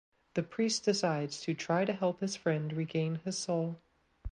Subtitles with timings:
[0.33, 3.77] The priest decides to try to help his friend regain his soul.